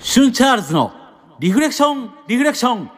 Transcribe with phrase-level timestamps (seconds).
[0.00, 0.92] シュンチャールズの
[1.38, 2.90] リフレクションリフレクション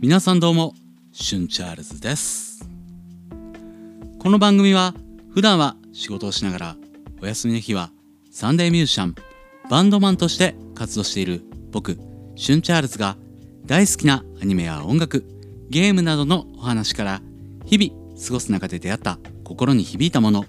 [0.00, 0.74] 皆さんどうも
[1.10, 2.68] シュンチャールズです
[4.20, 4.94] この番組は
[5.34, 6.76] 普段は仕事をしながら
[7.20, 7.90] お休みの日は
[8.30, 9.16] サンデーミュージシャン
[9.68, 11.42] バンドマンとして活動している
[11.72, 11.98] 僕
[12.36, 13.16] シュンチャールズが
[13.66, 15.24] 大好きなアニメや音楽
[15.68, 17.22] ゲームなどのお話から
[17.72, 20.44] 日々過ごす中で出会った心に響いたもの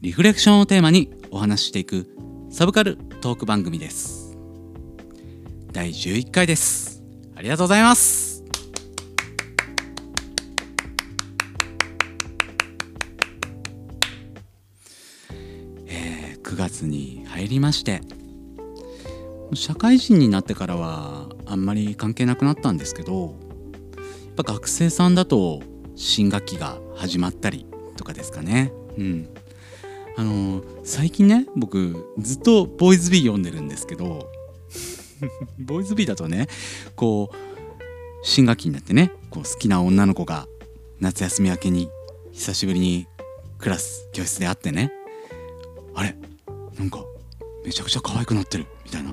[0.00, 2.08] リフレクションをテーマにお話ししていく
[2.50, 4.36] サブカルトーク番組です。
[5.70, 7.04] 第11回です。
[7.36, 8.42] ありがとうございます。
[15.86, 18.00] えー、9月に入りまして
[19.54, 23.36] 社会人になってからはあんまり関係なくなったんですけど
[23.96, 25.62] やっぱ学生さんだと
[25.96, 28.72] 新学期が始まったりとかですかね。
[28.96, 29.28] うん。
[30.18, 34.30] あの最近ね僕ずっとボーイズビー読んでるんですけど
[35.60, 36.48] ボーイズビーだとね
[36.94, 37.36] こう
[38.22, 40.48] 新学期になってねこう好きな女の子が
[41.00, 41.90] 夏休み明けに
[42.32, 43.06] 久しぶりに
[43.58, 44.90] クラス教室で会ってね
[45.94, 46.16] あれ
[46.78, 47.04] なんか
[47.62, 49.12] めちゃくちゃ可愛くなってるみたいな。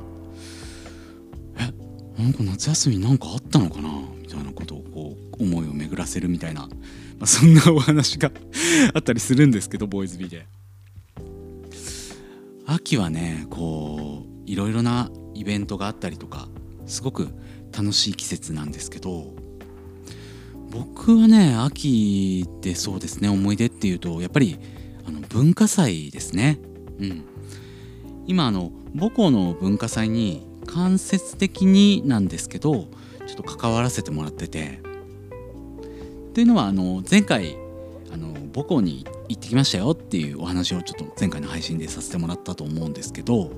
[1.58, 3.90] えなんか夏休みなんかあったのかな
[4.22, 6.70] みたいなことをこう思いを巡らせるみたいな、ま
[7.22, 8.32] あ、そんなお話が
[8.94, 10.46] あったりするんですけどボーイズビーで。
[12.66, 16.48] 秋はねこういろいろなイベントがあったりとか
[16.86, 17.28] すごく
[17.76, 19.34] 楽しい季節なんですけど
[20.70, 24.58] 僕はね秋でそうですね思い出っていうとやっぱり
[25.06, 26.60] あの文化祭ですね。
[27.00, 27.24] うん、
[28.28, 32.74] 今あの母校の文化祭に間接的になんですけど
[33.28, 34.80] ちょっと関わらせてもらってて
[36.34, 37.58] っていうのはあの前回
[38.12, 43.52] あの母校に行ってきましたよっていうお話をちょっと前回の配信でさせてもらったと思うんですけど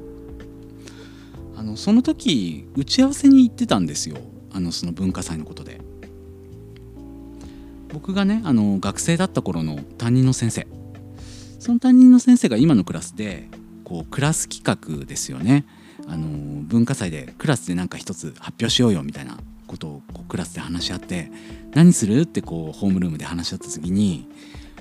[1.56, 4.18] あのその時打ち合わせに行ってたんですよ。
[4.52, 5.80] あのその文化祭のことで。
[7.94, 10.68] 僕がねあの学生だった頃の担任の先生。
[11.60, 13.48] その担任の先生が今のクラスで
[13.86, 14.64] こうクラス企
[15.00, 15.66] 画ですよね。
[16.10, 16.28] あの
[16.64, 19.38] 文化祭でクラスで何か一つ発表しようよみたいな
[19.76, 21.30] ことをこうクラスで話し合って
[21.74, 22.22] 何する？
[22.22, 24.28] ってこうホームルームで話し合った時に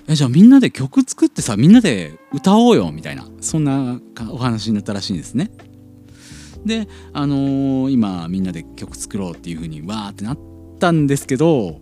[0.09, 4.00] えじゃあみんなで曲作ってさみんなで歌おうよみたいなそんな
[4.31, 5.50] お話になったらしいんですね。
[6.65, 10.38] であのー、今みんなで曲作ろうっていう風にわーってなっ
[10.78, 11.81] たんですけど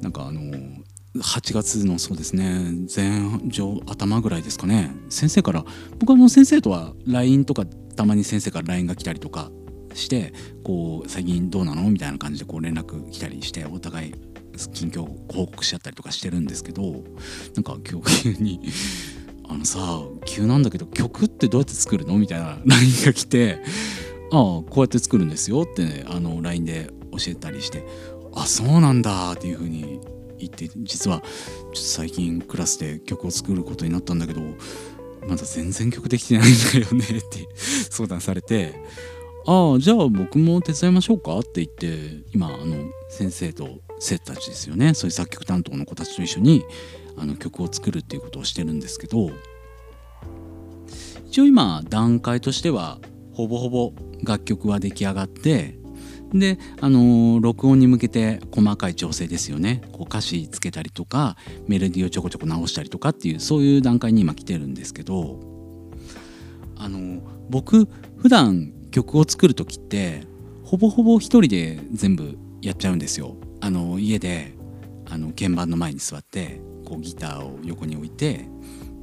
[0.00, 0.82] なんかあのー、
[1.16, 5.64] 8月のそうですね前上頭ぐらいですかね先生から
[5.98, 9.50] 僕はの先生とは LINE とかたまに先生から LINE が来たりとか
[9.94, 10.32] して
[10.64, 11.90] こう最近どうなの？
[11.90, 14.14] みたいな感じでこう連絡来たりしてお互い
[14.72, 16.82] 近況報告しちゃったりとかしてるんですけど
[17.54, 18.60] なんか今日急に
[19.48, 23.60] 「あのさ急なんだけど曲ってどうやって作るの?」みたいな LINE が来て
[24.32, 27.84] 「ああこうやって作るんですよ」ってねあの LINE で教えたりして
[28.34, 30.00] 「あそうなんだ」っていうふうに
[30.38, 31.26] 言って実はちょ
[31.70, 34.40] っと最近クラスで曲を作ることになったんだけど
[35.28, 37.48] まだ全然曲できてないんだよねって
[37.90, 38.74] 相談されて
[39.50, 44.92] ああじゃあ僕も手伝いましょうかって言って今あの先生と生徒たちですよね。
[44.92, 46.62] そういう作曲担当の子たちと一緒に
[47.16, 49.30] あの曲を作るっていうことをしてるんですけど
[51.28, 52.98] 一応今段階としては
[53.32, 55.78] ほぼほぼ楽曲は出来上がって
[56.30, 59.80] であの録音に向けて細かい調整ですよね。
[59.92, 61.36] こう歌詞つけたりとか
[61.66, 65.40] メロディーをちょこちょこ直したりとかっていうそういう段階に今来てるんですけど
[66.76, 67.88] あの僕
[68.18, 70.22] 普段曲を作る時って
[70.64, 73.36] ほぼほぼ一人で全部やっちゃうんですよ。
[73.60, 74.54] あの家で
[75.10, 78.48] あの鍵盤の前に座ってこうギターを横に置いて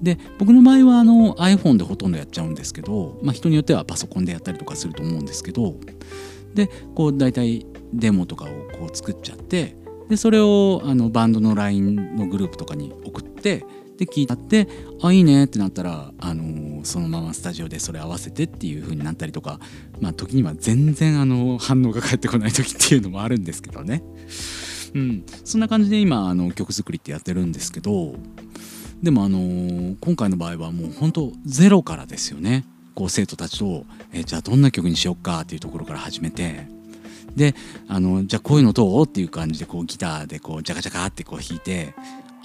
[0.02, 5.76] で僕の場合はあの iPhone でほとんどやっちゃうんですけど、まあ、人によってはパソコンでやったりとかすると思うんですけど
[6.54, 8.48] でこう大体デモとかを
[8.78, 9.76] こう作っちゃって
[10.10, 13.66] でそれをあのバンドの LINE のグループとかに送って
[13.98, 14.68] で聞いたって
[15.02, 19.60] あいいねってなったら、あのー、そのままスタジオでそれ合わせてっていう風になったりとか
[20.02, 24.04] まあ時には全然あの反応が返ってこない時っていうのもあるんですけどね。
[24.94, 28.16] うん、そんな感じで今あの曲作りってやってるんですけど
[29.04, 32.66] でもあのー、今回の場合はもう本当ゼロからですよね。
[32.94, 36.68] こう生徒たちと、えー、じゃあどんな曲にしよっかっていうところから始めて。
[37.36, 37.54] で
[37.90, 41.94] あのじゃあこういうのどうっていう感じでこうギターでこうジャカジャカってこう弾いて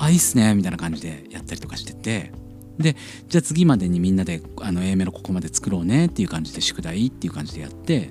[0.00, 2.32] あいいっすねみたいな感じでやったりとかしてて。
[2.78, 2.96] で
[3.28, 8.10] じゃあ次までにみんなであの A メロここまで作ろうねっていう感じで宿題っていう感じでやって。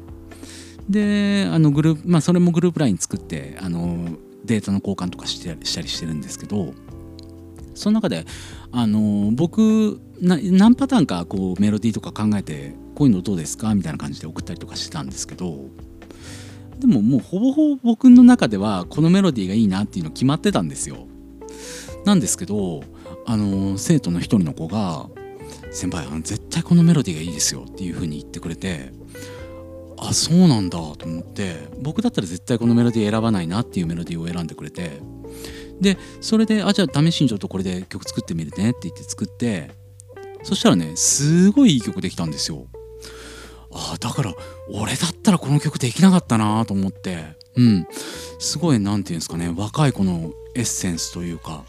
[0.87, 4.09] であのグループまあそれもグループ LINE 作ってあの
[4.45, 6.73] データの交換とかしてしたりしてるんですけど
[7.73, 8.25] その中で
[8.71, 13.73] あの僕何パターンかこうメロディーとか考えてこういうのどうですか？
[13.73, 15.65] みたいな感じで送ったりとかしてたんですけど
[16.77, 21.07] でももうほぼほぼ僕の中ではこのメロディーがいいなっていうの決まってたんですよ。
[22.05, 22.83] なんですけど
[23.25, 25.07] あの生徒の一人の子が
[25.71, 28.91] 「先輩あの絶対このメロディーがいいですよ」っていう風に言ってくれて
[29.97, 35.01] あそうなんだと思って僕だったら絶対このメロディー選ばないなっていうメロディーを選んでくれて
[35.81, 39.71] でそれで「あじゃあ試しにちょっとこれで曲作ってみるね」って言って作って
[40.43, 42.67] そしたらねすごいいい曲できたんですよ。
[43.71, 44.33] あだから
[44.71, 47.87] 俺だったらこの曲できなかったなと思ってうん
[48.39, 51.65] すごい何て言うんですかね若い子のエッセンスというか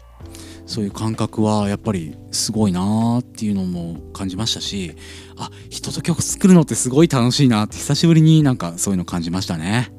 [0.71, 4.95] そういう感覚はやっぱりすごいなーっていうのも感じましたし
[5.35, 9.91] あ人と曲作るのってすごい楽しいなって久しぶりになんかそういうの感じましたね。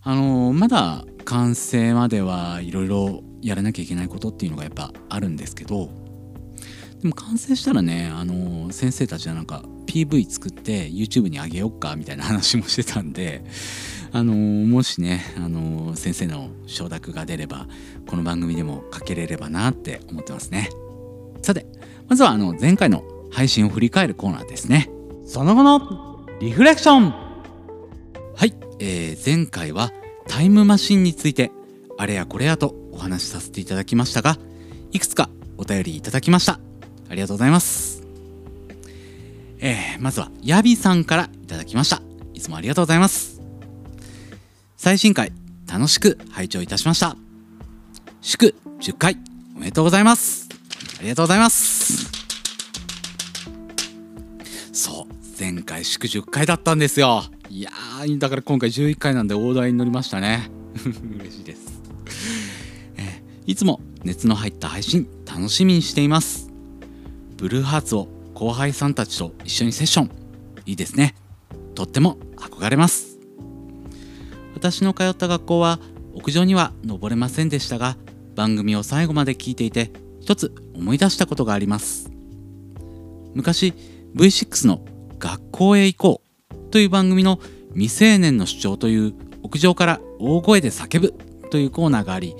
[0.00, 5.90] あのー、まだ完成まではいろいろやらなきゃいけないことっていうのがやっぱあるんですけど
[7.02, 13.44] でも完成したらねあのー、先生たちはなんか PV 作って YouTube にあげよっかみたいな話もしてたんで
[14.14, 17.66] あのー、もしね、あのー、先生の承諾が出れば
[18.06, 20.68] この番組でもかけれればなって思ってますね。
[21.40, 21.66] さて
[22.08, 24.90] まずはあの前回の配信を振り返るコーナーですね。
[25.24, 27.10] その後のリフレクション。
[28.36, 29.90] はい、えー、前回は
[30.28, 31.50] タイムマシンについて
[31.96, 34.36] あれやこれやとお話しさせていただきましたが
[34.90, 36.60] いくつかお便りいただきました。
[37.08, 38.02] ありがとうございます。
[39.60, 42.02] えー、まずはヤビさんからいただきました。
[42.34, 43.41] いつもありがとうございます
[44.84, 45.30] 最新回
[45.72, 47.16] 楽しく拝聴いたしました。
[48.20, 49.16] 祝10回
[49.54, 50.48] おめでとうございます。
[50.98, 52.10] ありがとうございます。
[54.72, 57.22] そう前回祝10回だったんですよ。
[57.48, 60.50] いやーだから今回11回なんで大台に乗りましたね。
[61.20, 61.80] 嬉しいです、
[62.96, 66.50] え、いつも熱の入った配信楽しみにしています。
[67.36, 70.10] ブルーハーツを後輩さんたちと一緒にセッション。
[70.66, 71.14] いいですね。
[71.76, 73.11] とっても憧れます。
[74.62, 75.80] 私の通った学校は
[76.14, 77.96] 屋上には登れませんでしたが
[78.36, 82.12] 番組を最後まで聞いていて一つ思い出したことがあります。
[83.34, 83.74] 昔
[84.14, 84.84] V6 の
[85.18, 86.22] 「学校へ行こ
[86.52, 87.40] う」という番組の
[87.72, 91.14] 未成年の主張という屋上から大声で叫ぶ
[91.50, 92.36] というコーナーがあり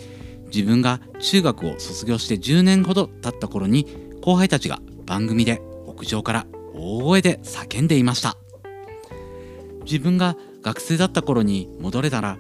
[0.55, 3.89] 自分が中学を卒業して10年ほど経った頃に
[4.21, 8.37] 後輩たちが番組で屋上から大声で叫んでいました。
[9.85, 12.39] 自分が学生だった頃に戻れたら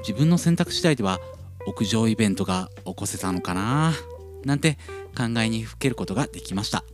[0.00, 1.20] 自分の選択次第では
[1.66, 3.92] 屋上イベントが起こせたのかな
[4.44, 4.76] なんて
[5.16, 6.84] 考えにふけることができました。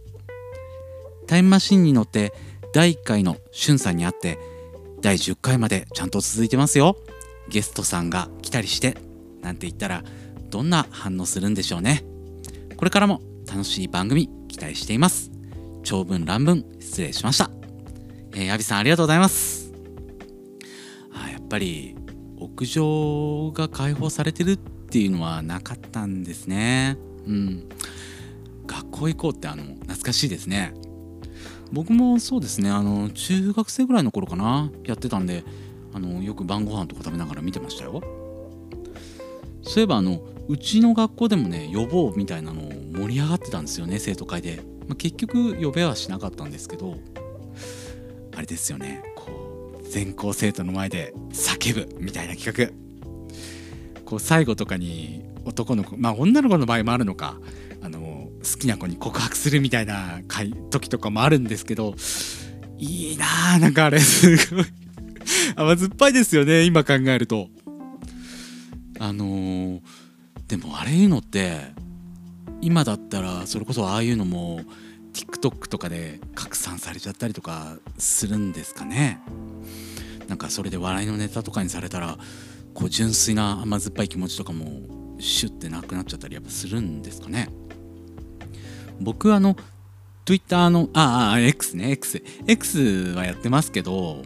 [1.26, 2.32] タイムマシンに乗って
[2.72, 4.38] 第1回のしゅんさんに会って
[5.00, 6.96] 第10回までちゃんと続いてますよ。
[7.48, 8.96] ゲストさんが来たりして
[9.42, 10.02] なんて言ったら
[10.50, 12.04] どんな反応するんでしょうね。
[12.76, 15.30] これからも楽しい番組期待しています。
[15.82, 17.50] 長文乱文失礼しました。
[18.34, 19.57] えー、アビさんありがとうございます。
[21.48, 21.96] ぱり
[22.38, 26.96] 屋上が開放されてるっていうのはなかったんですね。
[27.26, 27.68] うん。
[28.66, 30.74] 学校行こうってあの懐かしいですね。
[31.72, 35.44] 僕もそうですねあの中学生ぐらいの頃かなやってたんで
[35.92, 38.02] あのよく晩ご飯とか食べながら見てましたよ。
[39.62, 46.96] そういえばあのうちの学校でもね予防みたいなの盛り上がってたんですよね生徒会で、まあ、結局呼べはしなかったんですけど
[48.34, 49.02] あれですよね
[49.90, 54.02] 全校生徒の前で叫ぶみたいな企画。
[54.04, 57.37] こう最後とかに男の子まあ女の子の場合もあるのか。
[57.80, 60.21] あの好きな子に告白するみたいな
[60.71, 61.95] 時とかもあるんですけど
[62.76, 64.64] いいなーなんかあれすごい。
[65.57, 67.49] 甘酸っぱいですよね今考えると。
[69.00, 69.80] あのー、
[70.49, 71.73] でもあれいうのって
[72.61, 74.61] 今だったらそれこそああいうのも
[75.18, 79.20] TikTok とかで拡散されちゃったりとかするんですかね。
[80.28, 82.18] なんかそれで笑いのネタとかにされたら
[82.72, 87.48] こう純粋な甘酸っぱい気持ちとかもシュッてなくなっちゃったりやっぱするんですかね。
[89.00, 89.56] 僕あの
[90.25, 92.78] Twitter のああ X ね X X
[93.16, 94.22] はやってますけど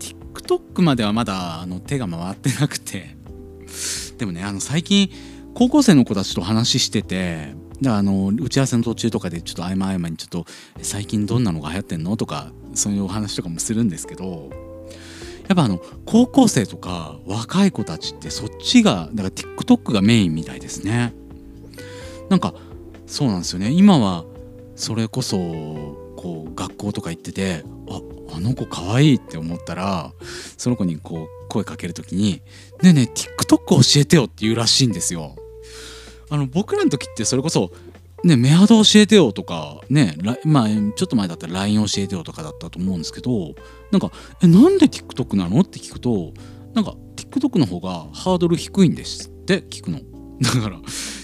[0.00, 3.16] TikTok まではまだあの手が回ってなくて。
[4.18, 5.10] でもねあの最近
[5.54, 10.46] 高校生の子たちと話しててであの打ち合わせの途中とかでちょっと合間合間にちょっと
[10.80, 12.16] 最近どんなのが流行ってんの？
[12.16, 14.50] とかそういうお話とかもするんですけど
[15.48, 21.12] やっぱあの高校生とか若い子たちってそっちがだから TikTok がメインみたいですね。
[22.30, 22.54] なんか
[23.06, 23.70] そうなんですよね。
[23.70, 24.24] 今は
[24.76, 25.36] それこそ
[26.16, 28.00] こう学校とか行っててあ
[28.36, 30.12] あの子可愛いって思ったら
[30.56, 32.40] その子にこう声かける時に
[32.80, 35.36] 「ねえねえ TikTok 教えてよ」って言うらしいんですよ。
[36.32, 37.70] あの僕らの時ってそれこそ
[38.24, 43.54] ね、メアド教えてよとかねまあちょっと前だったら LINE 教えてよとかだったと思うんですけど
[43.90, 46.32] なんか「えなんで TikTok なの?」って聞くと
[46.72, 49.98] なんか TikTok の方がハードル低いんですって聞くの
[50.40, 50.80] だから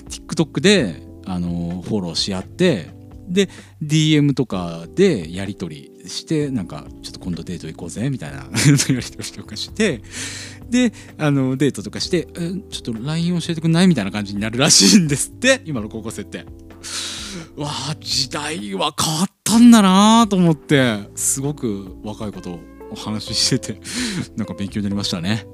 [0.09, 2.91] TikTok であのフォローし合って
[3.29, 3.49] で
[3.81, 10.03] DM とかでやり取りしてなんかちょっと今度デート行こうぜみたいな やり取りとかして
[10.69, 15.63] であのデートとかしてえちょっと LINE 教えてくんないみたいな感じになるらしいんですって。
[15.67, 16.45] 今の高校生って。
[17.57, 20.99] わあ時代は変わったんだなと思って。
[21.15, 22.61] すごく若いことを
[22.91, 23.81] お話ししてて
[24.37, 25.47] なんか勉強になりましたね。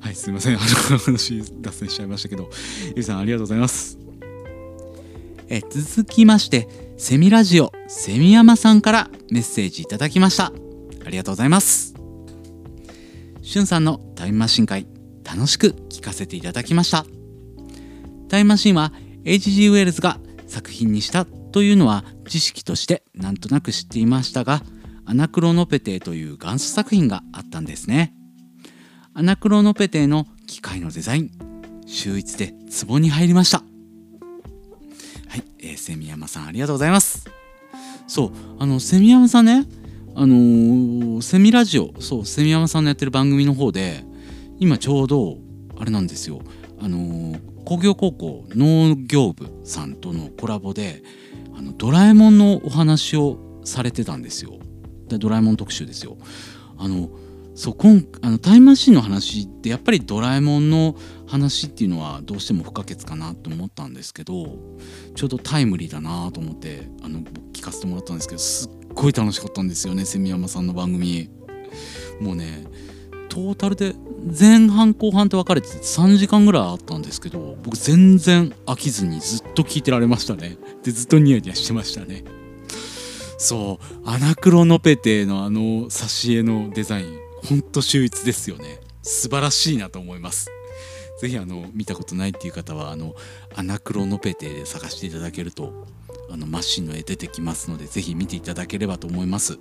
[0.00, 0.56] はいすいません。
[0.56, 2.50] あの話脱線しちゃいましたけど。
[2.94, 3.98] ゆうさんありがとうございます。
[5.48, 10.52] え続きましてセミラジオセミヤマさんからメッセージいただきました。
[11.04, 11.95] ありがとうございます。
[13.46, 14.88] しゅんさんのタイムマシン会
[15.22, 17.06] 楽しく聞かせていただきました。
[18.28, 18.92] タイムマシンは
[19.24, 19.68] H.G.
[19.68, 24.62] ウェルズが作品にしたというのは知識としてなんとなく知っていましたが
[25.04, 28.12] アナクロノペテという元祖作品があったんですね。
[29.14, 31.30] アナクロノペテの機械のデザイン
[31.86, 33.58] 秀逸でツボに入りました。
[35.28, 37.30] はい、えー、セミヤマさんありがとうございます。
[38.08, 39.66] そうあのセミヤマさんね
[40.18, 44.02] あのー、セミラジオそうセミヤマさんのやってる番組の方で
[44.58, 45.36] 今ちょうど
[45.78, 46.40] あれなんですよ。
[46.80, 51.02] あのー、工業高校農業部さんとのコラボで
[51.54, 54.54] あのドラえもんのお話をされてたんですよ。
[55.08, 56.16] でドラえもん特集ですよ。
[56.78, 57.10] あの
[57.54, 60.96] そう今あのタイムマシンの話ってやっぱりドラえもんの
[61.26, 64.58] 話っていうのはどうしても不可欠かなと思ったんですけど
[65.14, 67.20] ちょうどタイムリーだなと思ってあの
[67.52, 71.28] 聞かせてもらったんですけどすっごい楽しかったんですよね蝉山さんの番組。
[72.20, 72.64] もうね
[73.28, 73.94] トータルで
[74.38, 80.56] 前半後半って分かれてて3時間ぐらいあったんですけど僕全然飽きずにずっと聞いてられましたね。
[80.82, 82.24] でずっとニヤニヤしてましたね。
[83.38, 88.80] そうアナクロノペテのあの挿絵のデザインほんと秀逸ですよね。
[89.02, 90.50] 素晴らしいなと思います。
[91.20, 93.14] 是非あの見たことないっていう方はあの
[93.54, 95.86] アナクロノペテで探していただけると
[96.30, 99.58] あのマシンの絵出てきますので是非見ていただければと思います。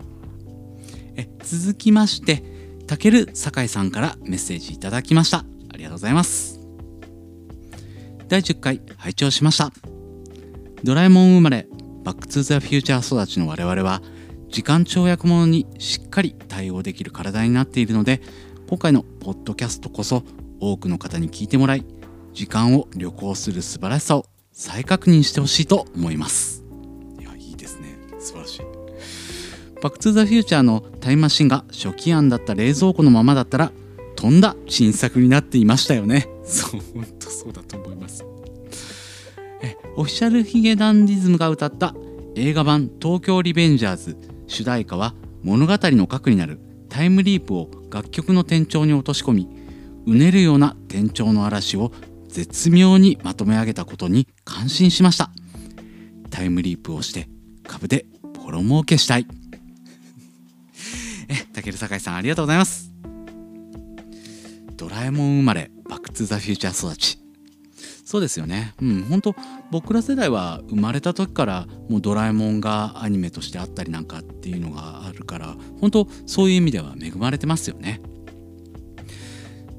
[1.15, 2.43] え続きまして
[2.87, 5.39] たける酒井さんからメッセージいただきました。
[5.73, 6.59] ありがとうございます。
[8.27, 9.71] 第10回拝聴しました。
[10.83, 11.67] ドラえもん生まれ
[12.03, 14.01] バックトゥザフューチャー育ちの我々は
[14.49, 18.21] 時間跳躍ものにしっかり対応できる体になっているので
[18.69, 20.23] 今回のポッドキャストこそ
[20.59, 21.85] 多くの方に聞いてもらい
[22.33, 24.27] 時間を旅行する素晴らしさを
[24.57, 26.63] 再確認してほしいと思います。
[27.19, 27.97] いやいいですね。
[28.19, 28.61] 素晴らしい。
[29.83, 33.73] バックトゥザフューチャーのタイムマシンが初期案だった冷蔵庫のままだったら
[34.15, 36.29] とんだ新作になっていましたよね。
[36.45, 38.25] そう本当そうだと思います。
[39.61, 41.93] えオフィシャルヒゲダンディズムが歌った
[42.35, 49.49] 映画版「東京リベンジャーズ」主題歌は物語の核になるタイムリープを楽曲の転調に落とし込み
[50.07, 51.91] うねるような転調の嵐を
[52.35, 55.29] 絶妙にまとめ上げたことに感心しました。
[56.29, 57.29] タイムリープをして
[57.65, 58.07] 株で
[58.43, 59.27] ボロ儲けしたい。
[61.29, 62.91] えたける酒井さんありがとうございます。
[64.75, 67.19] ドラえもん生まれバックトゥザフューチャー育ち。
[68.03, 68.73] そうですよね。
[68.81, 69.33] うん本当
[69.71, 78.01] 僕ら世代は生まれた時からもうドラえもんがアニメとしてあったりなんかっていうのがあるから本当そういう意味では恵まれてますよね。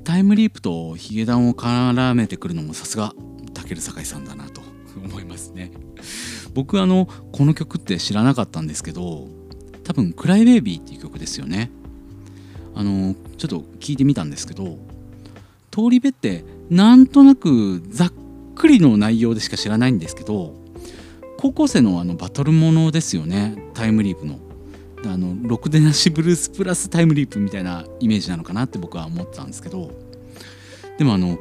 [0.07, 3.13] タイムリープとヒゲダンを絡めてくるのもさすが
[3.55, 4.61] たける酒井さんだなと
[4.97, 5.73] 思いますね
[6.55, 9.27] 僕あのこの曲って知らなかったんですけど
[9.83, 11.73] 多分「クライベイビー」っていう曲ですよね
[12.77, 14.79] あのちょっと聞いてみたんですけど
[15.73, 18.13] 通り部ってなんとなくざっ
[18.55, 20.55] くりの内容でしか知らないんですけど
[21.37, 24.46] 高校生のあのバトルものですよねタイムリープの。
[25.07, 29.91] あのろくでなしブルースプラスタイムリープみたいなイメージなのかなって僕は思ってたんですけど。
[30.99, 31.39] でもあの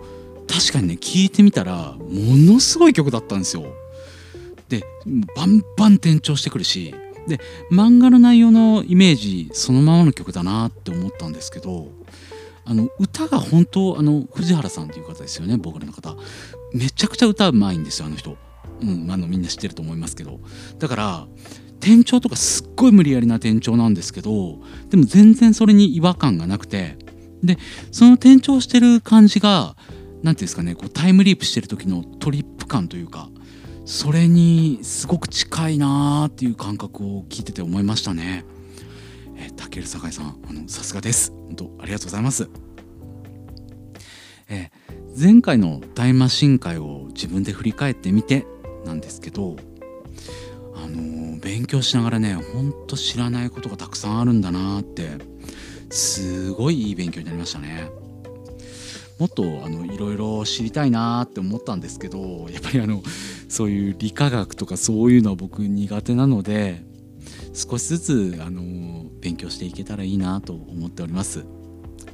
[0.47, 3.65] 確かにね聞いてみたらものすごい曲だったんですよ。
[4.69, 4.83] で
[5.35, 6.93] バンバン転調してくるし。
[7.27, 7.39] で
[7.71, 11.89] 漫画の内容のイメージそのままの曲だなって思ったんですけど。
[12.67, 16.15] あの歌が本当あの藤原さんっていう方ですよねボーカルの方。
[16.73, 18.37] めちゃくちゃ歌うまいんですよあの人、
[18.81, 20.39] うん、あのみんな知ってると思いますけど。
[20.79, 21.27] だから
[21.85, 24.57] 転調とかすっごい無理やりな転調なんですけど
[24.89, 26.97] でも全然それに違和感がなくて
[27.43, 27.59] で
[27.91, 33.29] その転調してる感じが何て言うんですかねこうタイムリープしてる時のトリップ感というか
[33.85, 38.43] それにすごく近いなーっていう感覚を聞いてて思いましたね。
[39.37, 42.49] えー、たける酒井さんあのさすがです本当ありがとうございます。
[44.49, 48.47] えー、前回のタイムマシン会を自分で振り返ってみて
[48.85, 49.55] なんですけど
[50.85, 55.17] あの勉強しながらねほんと知らないことがたくさんあるんだなって
[55.89, 57.89] すごいいい勉強になりましたね。
[59.19, 63.01] もっとあのいろいろ知りたいなって思ったんですけどやっぱりあの
[63.47, 66.83] そういう理化学とかそういうのは僕苦手なので
[67.53, 71.45] 少しずつあの勉強していけたらいいなと思っております。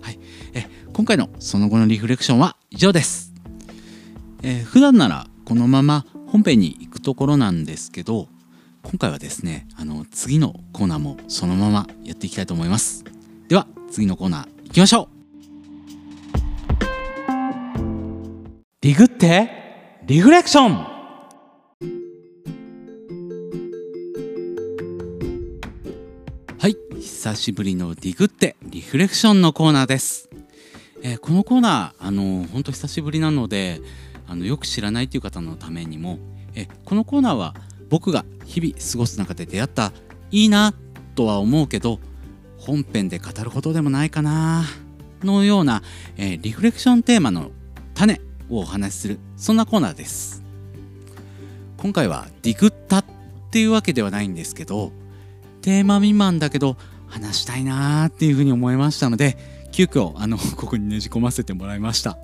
[0.01, 0.19] はい、
[0.53, 3.33] え今回のその後のリフレクションは以上です。
[4.43, 8.27] えー、普段ならこのまま本編に行くところなんですけど
[8.83, 13.03] 今回はですねあの次のコーナーもそのままやっていきたいと思います。
[13.47, 15.21] では次のコーナー行きましょう。
[18.81, 20.91] リグってリフレクション。
[26.57, 30.29] はい久しぶりのディグってリフレクションのコーナーです、
[31.01, 33.81] えー、このコーナーあの本当久しぶりなので
[34.27, 36.19] あのよく知らないという方のためにも
[36.53, 37.55] えこのコーナーは
[37.91, 39.91] 僕が日々過ごす中で出会った
[40.31, 40.73] いいな
[41.13, 41.99] とは思うけど
[42.57, 44.63] 本編で語るほどでもないかな
[45.23, 45.83] のような、
[46.15, 47.51] えー、リフレクションテーマの
[47.93, 50.41] 種をお話しするそんなコーナーです。
[51.77, 53.05] 今回はディグったっ
[53.49, 54.91] ていうわけではないんですけど
[55.61, 59.37] テーマ未満だけど話したいなーっていうふうに思いましたので
[59.71, 62.17] 急遽あのここにねじ込ませてもらいました。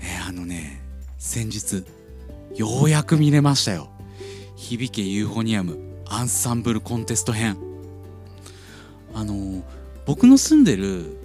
[0.00, 0.82] えー、あのね
[1.18, 1.84] 先日
[2.54, 3.93] ようやく見れましたよ。
[4.56, 7.56] 響けユーフォニアムアンサンブルコンテスト編。
[9.14, 9.62] あの
[10.06, 11.16] 僕の住んでる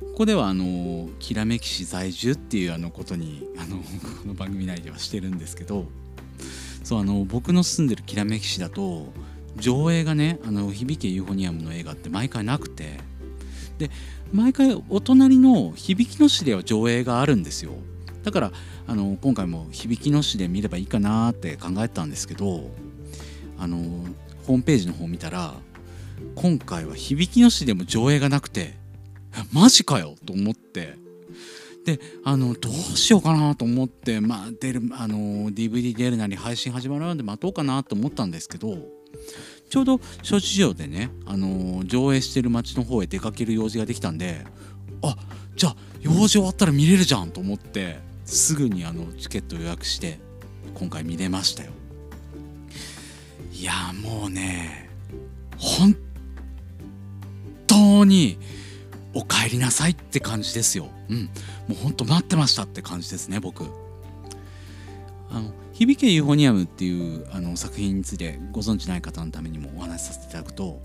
[0.00, 3.76] ここではあのきらめき市在住っていうあのことにあの
[4.22, 5.86] この番組内ではしてるんですけど
[6.82, 9.12] そうあの僕の住んでるきらめき市だと
[9.58, 12.98] 上映がねあの響けユーフォニアムの映画って毎回なくて
[13.78, 13.90] で
[14.32, 17.72] 毎回お隣の響きの市では上映があるんですよ。
[18.22, 18.52] だから
[18.86, 22.70] あの今回も響きの市で見ればいいかなって考えたんですけど
[23.58, 23.78] あの
[24.46, 25.54] ホームページの方見たら
[26.34, 28.74] 今回は響きの市でも上映がなくて
[29.52, 30.14] マジかよ！
[30.26, 30.96] と思って。
[31.84, 38.76] であのどうしようかなと思ってまあ出るあの DVD 出るなり配信始まるまで待とうかなと思ったんですけど
[39.70, 44.44] ちょうど諸事情でねあの上映してる街の方へ出かける用事ができたんで
[45.02, 45.16] あ
[45.56, 48.07] じゃあ用事終わったら見れるじゃんと思って。
[48.28, 50.18] すぐにあのチケット予約して
[50.74, 51.70] 今回見れましたよ
[53.52, 54.90] いやもうね
[55.56, 55.96] 本
[57.66, 58.38] 当に
[59.14, 60.88] お帰りなさいって感じですよ。
[61.08, 61.30] うん、も
[61.70, 63.64] うほんと待ってましたって感じですね僕。
[65.30, 70.80] あの響けユーフォニアムっていうあの作品についてご存知ない方のためにもお話しさせていただくと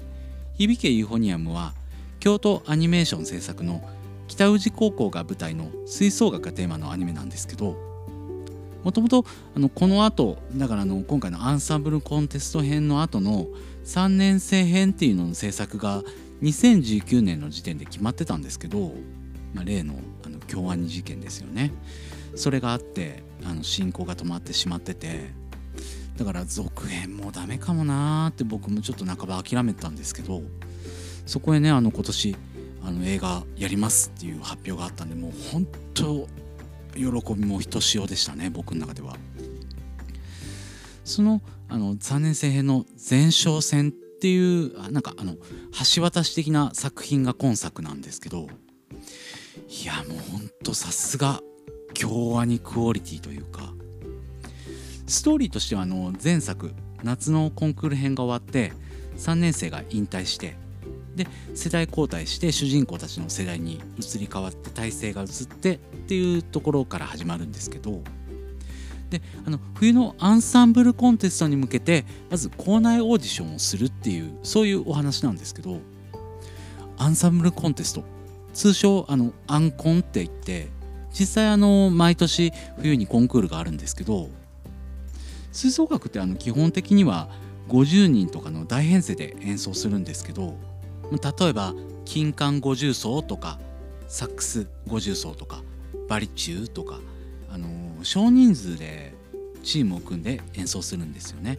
[0.55, 1.73] 響けユーフォニアムは
[2.19, 3.87] 京都アニメーション制作の
[4.27, 7.75] 北宇治高校が舞台の吹奏楽がテーマのアニメなんですけど
[8.83, 13.47] もともとこの後だからあの今回のアンサンブルコンテスト編の後の
[13.85, 16.03] 3年生編っていうのの制作が
[16.41, 18.91] 2019年の時点で決まってたんですけど、
[19.53, 21.71] まあ、例のあの京アニ事件ですよね。
[22.35, 25.29] それがあってあの進行が止まってしまってて
[26.17, 30.41] だから続編もダメかもなーって僕もちょっと半ば諦めたんですけど
[31.25, 32.35] そこへねあの今年
[32.83, 36.27] あの映画やりますっていう発表があったんでもう本当
[36.95, 39.15] 喜びもひとしおでしたね僕の中では。
[41.03, 45.35] そのあの3年生編の前哨戦っていうなんかあの
[45.95, 48.47] 橋渡し的な作品が今作なんですけど
[49.67, 51.41] いやもうほんとさすが
[51.93, 53.73] 京アニクオリティというか
[55.07, 58.71] ストーリーとしてはあの前作夏のコンクール編が終わって
[59.17, 60.55] 3年生が引退して
[61.15, 68.01] で世代交代して主人公たちの世代に移り変わって体制が移ってっていうところから始まるんですけど
[69.09, 75.79] であの冬のアンサンブルコンテストに向けてまず校内オーディションをするっていうそういうお話なんですけど
[76.97, 78.03] アンサンブルコンテスト
[78.53, 80.69] 通称あのアンコンって言って
[81.11, 84.29] 実際あの毎年冬にコンクールがあるんですけど
[85.51, 87.29] 吹奏楽ってあの基本的には
[87.69, 90.55] 50人とかの大編成で演奏するんですけど
[91.17, 91.73] 例えば
[92.05, 93.59] 金管50奏とか
[94.07, 95.61] サックス50奏とか
[96.07, 96.99] バリチューとか
[97.49, 97.67] あの
[98.03, 99.13] 少人数で
[99.63, 101.57] チームを組んで演奏するんですよね。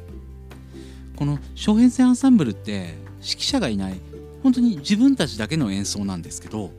[1.17, 4.01] この小編成アンサンブルって指揮者がいない
[4.43, 6.71] 本当に自分たちだけの演奏なんですけど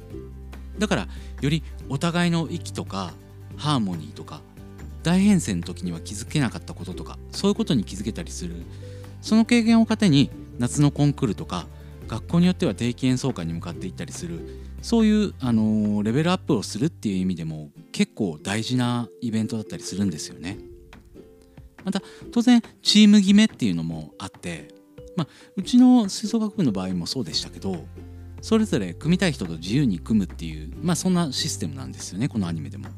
[0.78, 1.08] だから
[1.42, 3.14] よりお互いの息とか
[3.56, 4.42] ハーモニーとか
[5.04, 8.56] 大編成の時には気づけなかったこととかそういうことに気づけたりする
[9.22, 11.68] その経験を糧に夏のコンクールとか
[12.08, 14.40] 学校によっては定期演奏会に向かっていったりする
[14.82, 20.60] そういう、あのレベルアップをするっていう意味でも結構大事なイベントだったりするんですよね。
[21.84, 24.68] また当然チーム決めっていうのもあって、
[25.16, 27.86] まあ、うちの吹奏楽部の場合もそうでしたけど
[28.42, 32.90] それぞれ組みたい人と自由に組むっていう、まあ、そんなシステムなんですよねこのアニメでも。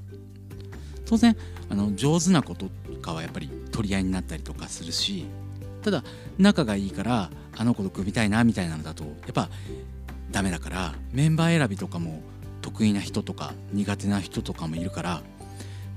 [1.05, 1.37] 当然
[1.69, 5.25] あの上手なこととかはやっぱり取り合いになったりとかするし
[5.81, 6.03] ただ
[6.37, 9.49] 仲がいいからあの子と組みたいなみたいなのだとやっぱ
[10.31, 12.21] ダメだからメンバー選びとかも
[12.61, 15.21] 得意な人とか苦手な人とかもいるから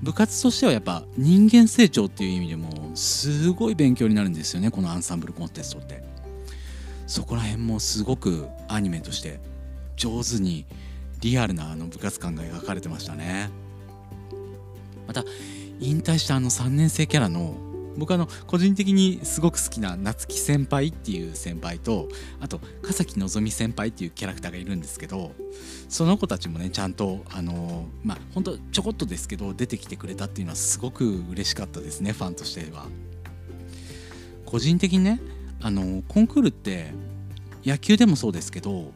[0.03, 6.11] 部活としてはやっぱ人間成長っていう意味でもすごい勉強になるんですよねこのアンサンブルコンテストって。
[7.11, 9.41] そこら辺もすごくアニメとして
[9.97, 10.65] 上手に
[11.21, 13.51] リアルなあの部活感が描かれてましたね。
[15.09, 15.25] また
[15.81, 17.57] 引退したあの3年生キャラの
[17.97, 22.09] 僕あの個人的にすごく好きな夏木先輩っていう先輩と
[22.41, 25.33] あと笠木希先輩っていうキャラクターがいるんですけど
[25.89, 32.87] その子たちもねちゃんとあのまあほんとちょこっとですけど出てきてくれたっていうのはすごく嬉しかったですねファンとしては。
[34.47, 35.21] 個人的にね
[35.61, 36.93] あのコンクールって
[37.65, 38.93] 野球でもそうですけど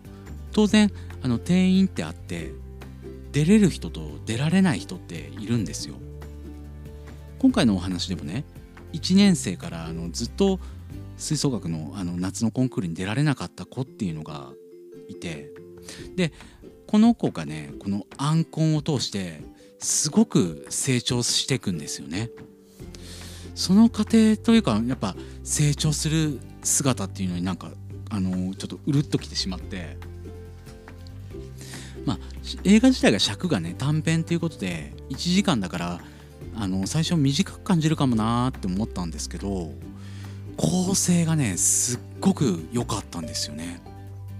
[0.52, 0.90] 当然
[1.22, 2.52] あの定員ってあって
[3.33, 5.96] 出れる人と出られない人っているんですよ。
[7.38, 8.44] 今回のお話でもね
[8.94, 10.61] 1年生からあのずっと
[11.16, 14.50] 吹奏楽のあの夏のコンクールに出られなかった子っていうのが
[15.09, 15.50] いて
[16.16, 16.33] で
[16.87, 19.42] この子がねこのアンコンを通して
[19.78, 22.30] すごく成長していくんですよね。
[23.54, 27.70] その過程というかやっぱ成長する姿っていうのになんか
[28.11, 29.96] あのちょっとうるっときてしまって
[32.04, 32.18] まあ
[32.64, 36.00] 映画自体が尺がね短編ということで1時間だから
[36.56, 39.72] あの最初短く感じるかもなーって思ったんですけど
[40.56, 43.82] 構成がねすっごく良かったんですよね。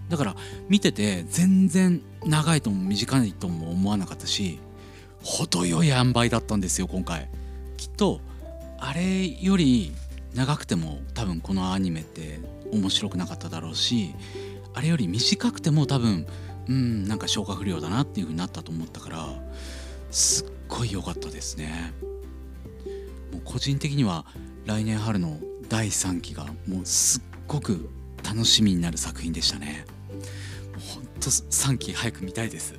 [0.09, 0.37] だから
[0.69, 4.61] 見てて全然長いとも短いとも思わなかったし
[5.23, 7.29] 程よい塩梅だったんですよ今回。
[7.77, 8.21] きっと
[8.79, 9.93] あれより
[10.35, 12.41] 長くても多分このアニメって
[12.73, 14.15] 面白くなかっただろうし
[14.75, 16.27] あれより短くても多分
[16.69, 19.29] うんなんか消化不良だなっていう風になったと思ったから
[20.11, 21.93] すっごい良かったですね。
[23.33, 24.27] もう個人的には
[24.67, 27.89] 来年春の第3期がもうすっごく
[28.25, 29.85] 楽しみになる作品でしたね。
[30.95, 32.75] ほんと3期早く見たいです。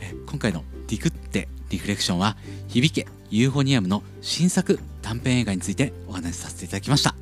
[0.00, 2.36] え今回の「ディグってリフレクション」は
[2.68, 7.14] 響けユーフォニアムの新作短編映画についてお話しさせていただきました。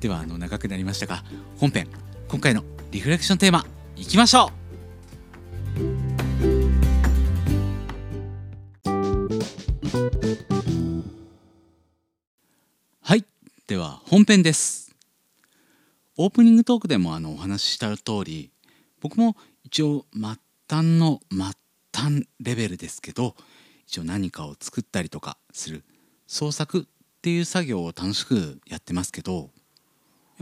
[0.00, 1.22] ではあの長くなりましたが
[1.58, 1.86] 本編
[2.28, 3.64] 今回のリフレクションテーマ
[3.96, 4.61] いきましょう。
[13.72, 14.94] では本編です
[16.18, 18.50] オープニングトークでもあのお話しした通り
[19.00, 20.22] 僕も一応末
[20.68, 21.54] 端の末
[21.90, 23.34] 端レベルですけど
[23.86, 25.84] 一応何かを作ったりとかする
[26.26, 26.84] 創作っ
[27.22, 29.46] ていう作業を楽しくやってますけどや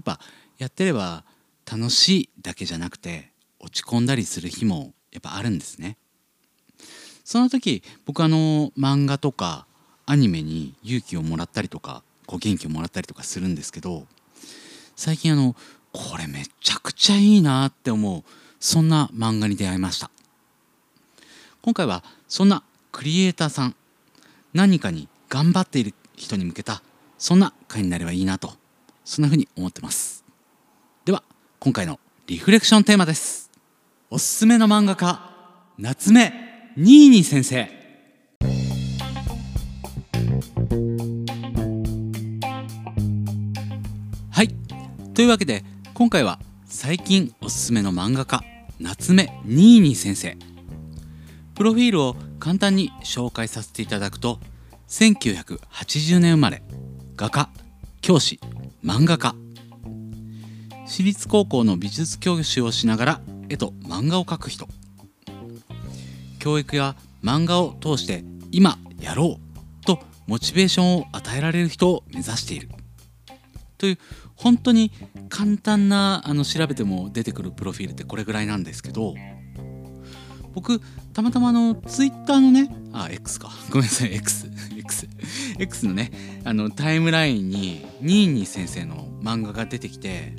[0.00, 0.18] っぱ
[0.58, 1.22] やってれば
[1.70, 5.98] 楽しいだけじゃなくて落ち込んだりする日もやっぱあるんですね。
[7.22, 9.68] その時僕あの漫画とか
[10.04, 14.06] アニメに勇気をもらったりとかこう元気をもらったりとかするんですけど
[14.94, 15.56] 最近あの
[15.90, 18.22] これめちゃくちゃいいなって思う
[18.60, 20.12] そんな漫画に出会いました。
[21.60, 22.62] 今回はそんな
[22.92, 23.74] クリエイターさん
[24.54, 26.82] 何かに頑張っている人に向けた
[27.18, 28.52] そんな回になればいいなと
[29.04, 30.24] そんな風に思ってます。
[31.04, 31.24] では
[31.58, 33.50] 今回のリフレクションテーマです。
[34.08, 35.32] おすすめの漫画家
[35.78, 36.32] 夏目
[36.76, 37.79] ニーニー先生。
[45.20, 48.42] というわけで今回は最近おすすめの漫画家
[48.80, 50.34] 夏目ニーニー先生。
[51.54, 54.40] プロフィールを簡単に紹介させていただくと
[54.88, 56.62] 1980年生まれ
[57.16, 57.50] 画家
[58.00, 58.40] 教師
[58.82, 59.34] 漫画家。
[60.86, 64.68] 私立高校の美術教師をしながら絵と漫画を描く人。
[66.38, 72.70] 教育や漫画を通して今やろうとモチベーションを与えられる人を目指している。
[73.76, 73.98] という
[74.40, 74.90] 本当に
[75.28, 79.14] 簡単なあの調べても出てくるプロフィールってこれぐらいなんですけど
[80.54, 80.80] 僕
[81.12, 83.50] たまたまあのツイッターのねあ X か。
[83.70, 84.50] ごめんなさい XX
[85.58, 86.10] X のね
[86.44, 90.32] あのタイムラインにニーニー先生の漫画が出てきて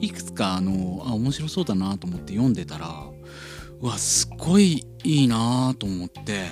[0.00, 3.04] いくつかあのあ面白そうだなと思って読んでたら
[3.80, 6.46] うわすっごいいいなと思って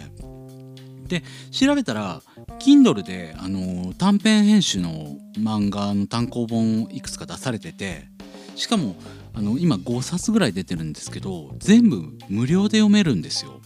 [1.07, 2.23] で調べたら
[2.59, 8.09] Kindle であの短編編集の漫画の単行本いくつか出されてて
[8.55, 8.97] しかも
[9.35, 13.61] あの今5冊ぐらい出てるんですけど全部無料で読めるんですよ。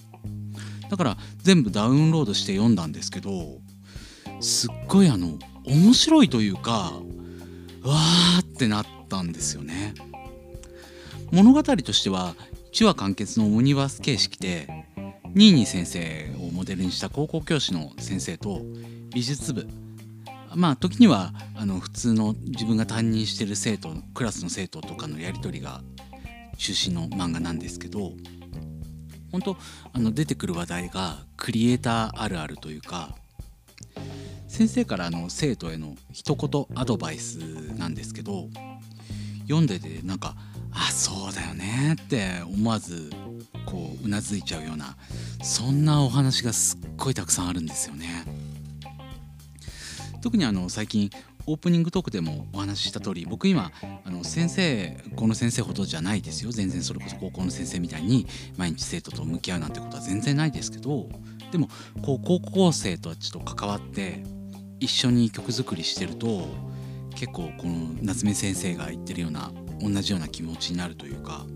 [0.91, 3.59] だから全部ダウンロードして読んだんですけど
[4.41, 6.93] すっごいあの面白いというか
[7.83, 9.95] わーってなったんですよね。
[11.31, 12.35] 物語としては
[12.73, 14.69] 1話完結のオムニバス形式で
[15.33, 18.63] ニーニー先生をモデルにした高校教師の先生と
[19.15, 19.69] 美術部。
[20.57, 25.83] まあ時にはあの普通の自分が担任してる生徒クラスの生徒とかのやり取りが
[26.59, 28.11] 中心の漫画なんですけど
[29.31, 29.57] 本当
[29.93, 33.15] あの出てくる話題がクリエイターあるあるというか
[34.49, 37.37] 先生からあの生徒への一言アドバイス
[37.79, 38.49] なんですけど
[39.43, 40.35] 読んでてなんか
[40.73, 43.11] 「あそうだよね」って思わず
[43.67, 44.97] こううなずいちゃうような
[45.43, 48.25] そんなお話がすっごいたくさんあるんですよね。
[50.21, 51.11] 特にあの最近
[51.47, 53.73] オープニングトークでもお話しした通り僕今
[54.05, 61.09] あの先生この先生ほどじゃないですよ全然それこそ高校の先生みたいに毎日生徒と向き合うなんてことは全然ないですけど
[61.51, 61.69] でも
[62.03, 64.23] こう高校生たちょっと関わって
[64.79, 66.47] 一緒に曲作りしてると
[67.15, 69.51] 結構この夏目先生が言ってるような
[69.83, 71.47] 同じような気持ちになるというか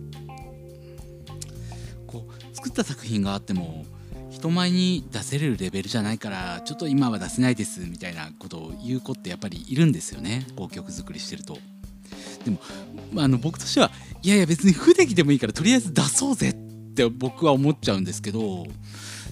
[2.07, 3.85] こう作った作品があっても
[4.31, 11.59] 人前に出せれるレベルじゃないからちょっと今は出せないですみたいなことを言う子ってやっぱりいるんですよねこう曲作りしてると。
[12.45, 12.59] でも、
[13.13, 13.91] まあ、あの僕としては
[14.23, 16.55] いやいや別に不出来でもいいからとりあえず出そうぜっ
[16.95, 18.67] て僕は思っちゃうんですけど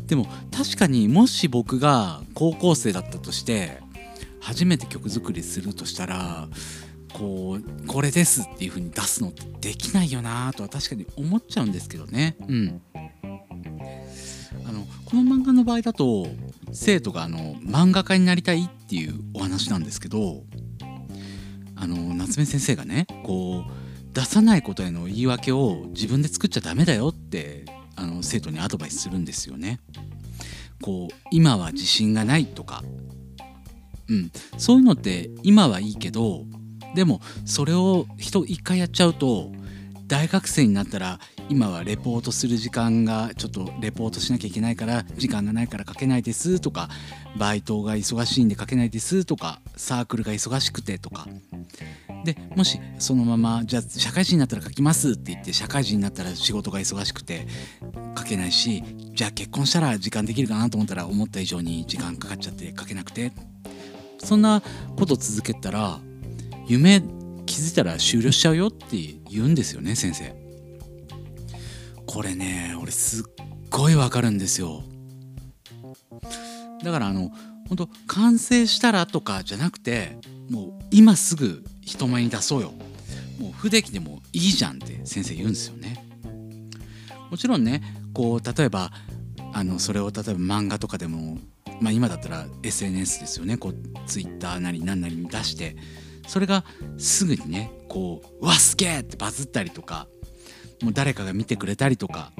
[0.06, 3.80] でも確かにもし僕が高校生だったとして
[4.40, 6.48] 初めて曲作りするとしたら
[7.12, 12.36] こうこれですっていう風に出すのってできないよなとは確かに思っちゃうんですけどね。
[12.48, 12.82] うん。
[14.64, 16.26] あのこの漫画の場合だと
[16.72, 20.42] 生徒があの漫画家になりたいっていうお話なんですけど
[21.76, 27.64] あの夏目先生がねこう出さないことへの言い訳を自分で作っちゃダメだよって
[27.96, 29.80] あの生徒にアドバイスするんですよね。
[30.82, 32.82] こう今は自信がないとか、
[34.08, 36.44] うん、そういうのって今はいいけど
[36.94, 39.50] でもそれを人一回やっちゃうと
[40.06, 46.88] 大学生になったら今はレポートする時間がちょっとレポートしなきゃいけないから時間がないから書けないですとか
[47.38, 51.26] バイトが忙しいんで書けないですとかサークルが忙しくてとか
[52.24, 57.46] でもしそのままじゃあ社会人になったら書きますって言って社会人になったら仕事が忙しくて
[58.16, 63.32] 書けないしじゃあ結婚したら時間できるかなと思ったら思った以上に時間かかっちゃって書けなくて
[64.18, 64.62] そんな
[64.96, 65.98] こと続けたら
[66.72, 67.02] 夢
[67.44, 68.96] 気づいたら終了しちゃうよって
[69.30, 70.34] 言うんですよね先生。
[72.06, 73.24] これね俺すっ
[73.70, 74.82] ごいわかるんですよ。
[76.82, 77.30] だからあの
[77.68, 80.16] 本当完成したらとかじゃなくて
[80.50, 82.72] もう今すぐ人前に出そうよ。
[83.38, 86.02] もう不出来でもいいじゃんって先生言うんですよね。
[87.30, 87.82] もちろんね
[88.14, 88.92] こう例えば
[89.52, 91.36] あのそれを例えば漫画とかでも
[91.82, 93.58] まあ今だったら SNS ですよね。
[93.58, 93.74] こう
[94.06, 95.76] Twitter なり何なりに出して
[96.26, 96.64] それが
[96.98, 100.06] すぐにねこう「うわすげえ!」ってバズったりとか
[100.82, 102.32] もう誰かが見てくれたりとか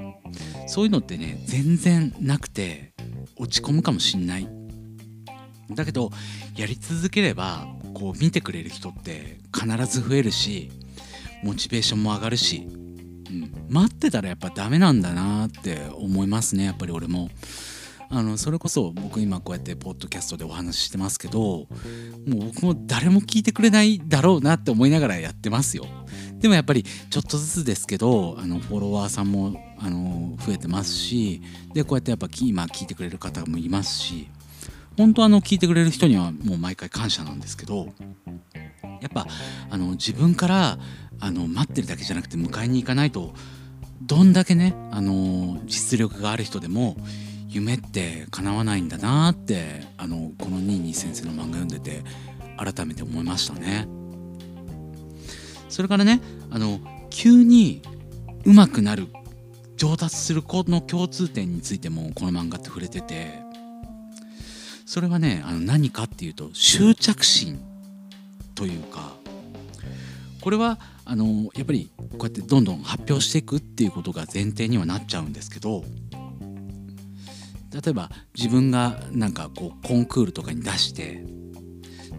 [0.67, 2.93] そういうのってね全然なくて
[3.37, 4.49] 落ち込むかもしんない
[5.71, 6.11] だけど
[6.57, 10.71] やり続ければこう見てくれる人って必ず増えるし
[11.43, 17.31] モチベーションも上がるし、うん、待ってたらやっぱダメなんだなって思いますねやっぱり俺も。
[18.15, 25.87] あのそれこそ僕今こうやってポッドキャストでお話ししてますけどもう僕も誰も聞いてくれないだろうなって思いながらやってますよ。
[26.39, 31.41] でもやっぱりちょっとずつですけどあのフォロワーさんもあの増えてますし
[31.73, 34.29] でこうやってやっぱ今聞いてくれる方もいますし
[34.99, 37.89] 本当あの聞いてくれる人にはもう毎回感謝なんですけど
[39.01, 39.27] やっぱ
[39.71, 40.79] あの自分から
[41.21, 43.33] あの待ってるだけじゃなくて迎えに行かないと
[44.03, 46.97] どんだけねあの実力がある人でも
[47.53, 52.03] 夢って叶わないんだなってあのこのニーニー先生の漫画読んでて
[52.57, 53.87] 改めて思いましたね。
[55.69, 57.83] それからねあの急に
[58.45, 59.07] 上手くなる
[59.77, 63.41] 上達する子の共通点についてもこの漫画って触れてて
[64.85, 67.59] それはねあの何かっていうと執着心
[68.55, 69.15] というか
[70.41, 75.85] これはあのやっぱりこうやってどんどん発表していくっていうことが前提にはなっちゃうんですけど
[77.73, 81.25] 例えば自分がなんかこうコンクールとかに出して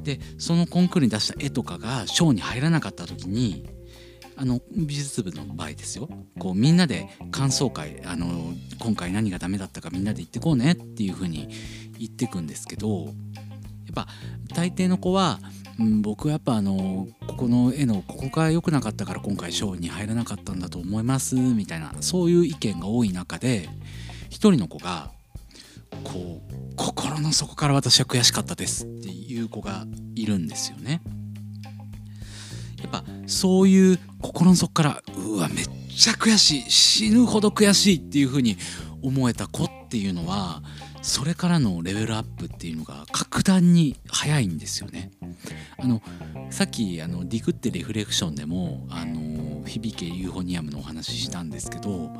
[0.04, 3.70] でそのコンクールに出した絵とかが賞に入らなかった時に
[4.36, 6.10] あの美術部の場合ですよ。
[6.40, 11.50] こうみんなで感想会あの今回何がダメだったかみんなで言ってこうねっていう風に
[12.00, 13.14] 言ってくんですけどやっ
[13.94, 14.08] ぱ
[14.56, 15.40] 大抵の子は、
[15.80, 23.70] うん、僕はやっぱあのこここの絵のここが良くなかったから今回賞に入らなかったんだと思いますみたいなそういう意見が多い中で
[24.30, 25.12] 一人の子が
[26.04, 29.86] こう心の底から私は悔しかったですっていう子が
[30.16, 31.02] いるんですよね。
[32.82, 38.58] やっぱそういう心の底からうわめっちゃ悔しい死ぬほど悔しいっていう風に
[39.02, 40.62] 思えた子っていうのは
[41.02, 45.12] それからのレベルアップっていうのが格段に早いんですよね。
[45.78, 46.02] あの
[46.50, 52.12] さっきあのディグってリフレクションでもあの響けユーフォニアムのお話ししたんですけど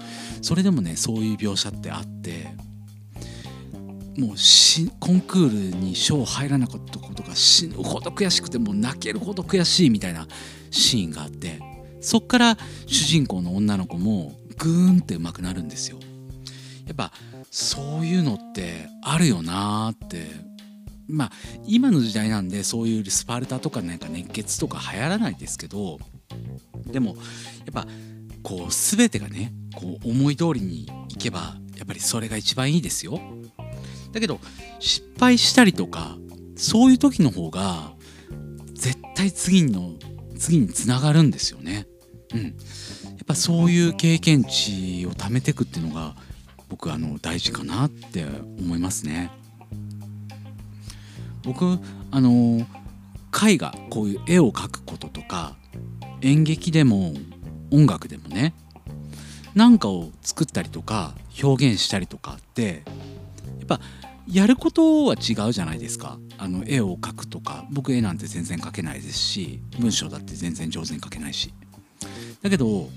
[0.42, 2.54] それでもねそういう描写ってあって
[4.18, 10.28] もうしコンクールに賞入らなかったことが死ぬほど悔しくてもう泣けるほど悔しいみたいな
[10.70, 11.60] シーンがあって
[12.02, 15.98] そっから主人公の女の子もグーンって上手くなるんですよ。
[16.86, 17.12] やっぱ
[17.50, 20.28] そういうのってあるよなーって
[21.08, 21.32] まあ
[21.66, 26.00] 今の時代なんでそういうスパルタとかなんか熱血とか流行らないですけど
[26.86, 27.88] でもやっぱ
[28.44, 33.20] こう全てがねこう思い通りにいけばやっぱりそれが一番いいですよ。
[34.14, 34.40] だけど
[34.80, 36.16] 失敗したりとか
[36.56, 37.92] そういう時の方が
[38.74, 39.94] 絶対次の
[40.38, 41.88] 次につながるんですよね。
[42.34, 42.54] うん、やっ
[43.26, 46.16] ぱそういう経験値を貯めていくっていうのが
[46.70, 48.26] 僕あの大事かなって
[48.60, 49.32] 思いますね。
[51.44, 51.80] 僕
[52.12, 52.66] あの
[53.48, 55.56] 絵画こういう絵を描くこととか
[56.22, 57.14] 演劇でも
[57.72, 58.54] 音楽でもね
[59.56, 62.84] 何かを作ったりとか表現したりとかって
[63.60, 63.80] やっぱ
[64.28, 66.18] やることは違うじゃないですか。
[66.38, 71.54] あの絵を描くとか僕絵なんて全然描けないですし文章だって全然上手に描けないし。
[72.42, 72.90] だけど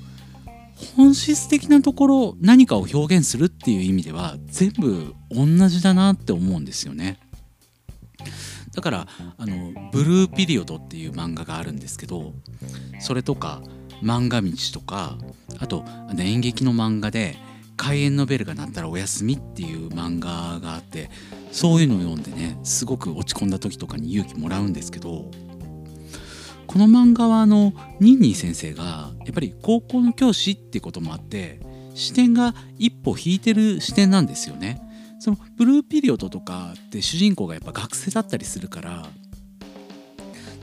[0.96, 7.18] 本質的なところ何かを表現するっていう意味では全部同じだなって思うんですよね。
[8.74, 9.08] だから
[9.38, 12.34] あの「ブルーピリオド」っていう漫画があるんですけど
[13.00, 13.62] それとか
[14.04, 15.16] 「漫画道」とか
[15.58, 17.38] あとあの演劇の漫画で
[17.76, 21.10] 開演のベルが鳴ったらお休みっていう漫画があって
[21.52, 25.30] そういうのを読んでねすごく落ち込んだ時とかに勇気もらうんですけど
[26.66, 31.60] この漫画はあのニーニー先生がやっぱり高校の教師ってこともあって
[31.94, 34.82] 視点が一歩引いてる視点なんですよね。
[35.18, 39.06] そのブルーピリオドとかって主人公がやっぱ学生だったりするから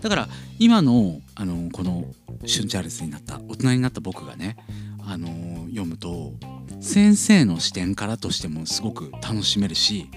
[0.02, 0.28] だから
[0.60, 2.06] 今のあのこの
[2.46, 4.58] シュンチャールズになった大人になった僕がね
[5.06, 5.28] あの
[5.68, 6.34] 読むと
[6.80, 10.10] 先生の視点からとしてもすごく楽しめるし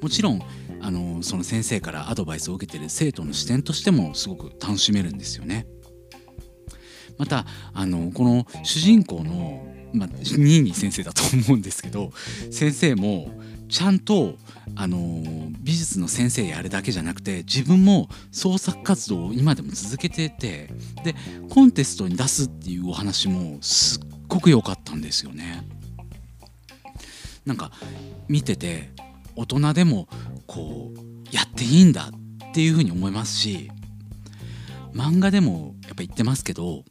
[0.00, 0.40] もちろん
[0.80, 5.66] あのその先生からアドバイスを受けてる生徒の視点としてもすごく楽しめるんですよね。
[7.16, 12.10] またあのこの主人公の、まあ、ニーニー先生だと思うんですけど
[12.50, 13.30] 先生も
[13.68, 14.34] ちゃんと
[14.76, 14.98] あの
[15.60, 20.70] 美術の先生やるだけじゃなくて自分も創作活動を今でも続けてて
[21.04, 21.14] で
[21.48, 25.66] コンテストに出すっていうお話もすっごく良かったんですよね。
[27.44, 27.70] なんか
[28.28, 28.90] 見てて
[29.36, 30.08] 大人でも
[30.46, 32.10] こうやっていいんだ
[32.50, 33.70] っていうふうに思いますし
[34.94, 36.84] 漫画でもやっぱ言ってますけど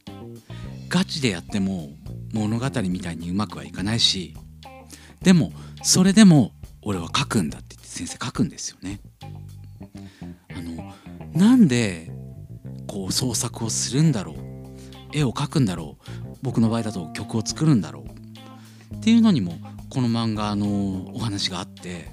[0.88, 1.88] ガチでやっても
[2.32, 4.36] 物語みたいにうまくはいかないし
[5.22, 9.00] でもそれでも俺は書くんだって言って先生書くんですよね。
[10.54, 10.92] あの
[11.32, 12.10] なんで
[12.86, 14.36] こう創作をするんだろう
[15.12, 18.04] 絵を描くんだろう僕の場合だと曲を作るんだろ
[18.92, 19.54] うっていうのにも
[19.88, 22.10] この漫画のお話があって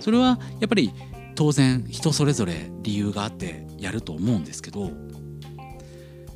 [0.00, 0.92] それはやっぱり
[1.36, 4.90] 当然人それぞれ理由があってやると思うんですけど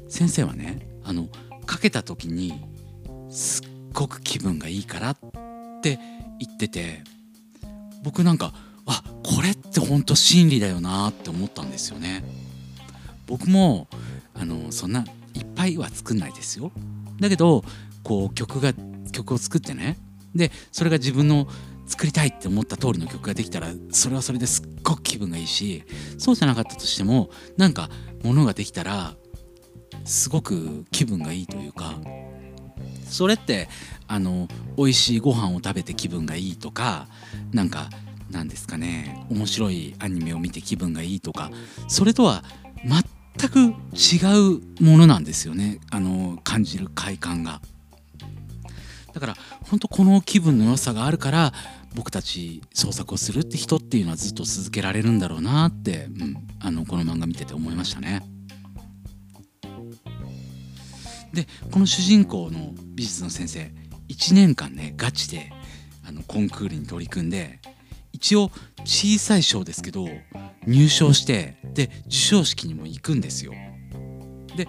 [0.08, 1.26] 先生はねあの
[1.66, 2.62] かけた時に
[3.30, 5.16] すっごく気分がいいからっ
[5.82, 5.98] て
[6.38, 7.02] 言ってて
[8.04, 8.52] 僕なんか
[8.86, 12.22] あこれって本当真理だよなって思ったんですよね。
[13.26, 13.88] 僕も
[14.34, 15.04] あのそんな
[15.36, 16.72] いっぱいは作んないですよ。
[17.20, 17.64] だけど
[18.02, 18.72] こう曲が
[19.12, 19.98] 曲を作ってね
[20.34, 21.48] でそれが自分の
[21.86, 25.84] 作りたいって思った通りの曲ができたらそれはそれですっごく気分がいいし
[26.18, 27.88] そうじゃなかったとしてもなんか
[28.22, 29.14] ものができたら
[30.04, 31.94] すごく気分がいいというか
[33.08, 33.68] それって
[34.08, 37.06] あの美味しいご飯を食べて気分がいいとか
[37.52, 37.88] なんか
[38.30, 41.50] なんですかね面白いアニメを見て気分がいいとか
[41.88, 42.42] それとは
[43.38, 43.72] 全く違
[44.80, 47.60] うものなんですよねあの感じる快感が。
[49.12, 51.52] だから本当この気分の良さがあるから
[51.94, 58.20] 僕たち創作をするって人っていうのはずっと続けられるんだろうなって、うん、あのこの漫画見てて思いましたね。
[61.32, 63.72] でこの主人公の美術の先生
[64.08, 65.50] 1年間ねガチで
[66.06, 67.58] あのコンクールに取り組んで
[68.16, 68.50] 一応
[68.84, 70.08] 小さい賞ですけど
[70.66, 73.52] 入賞してで授賞式にも行くんですよ。
[74.56, 74.66] で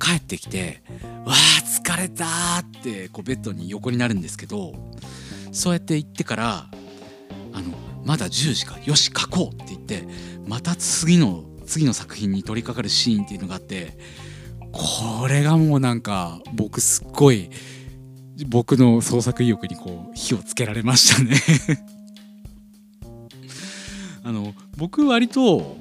[0.00, 0.82] 帰ってきて
[1.24, 1.34] 「わあ
[1.64, 4.74] 疲れた!」ってこうベッドに横になるんですけど
[5.52, 6.70] そうやって言ってから
[7.54, 7.72] 「あの
[8.04, 10.04] まだ10時かよし書こう」って言って
[10.46, 13.96] また次の次の作品に取り掛かるシーンっていうのがあって
[14.72, 17.50] これがもうなんか僕すっごい
[18.48, 21.40] 僕の創作意欲にこう火をつけられましたね
[24.22, 25.76] あの僕割と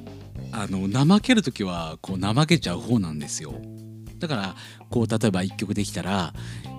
[0.52, 3.54] あの怠ける時はこう怠けちゃう方なんですよ。
[4.20, 4.56] だから
[4.90, 6.34] こう例えば1曲できたら